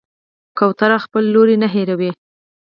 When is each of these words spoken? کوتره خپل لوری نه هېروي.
کوتره 0.57 0.97
خپل 1.05 1.23
لوری 1.33 1.55
نه 1.63 1.67
هېروي. 1.73 2.11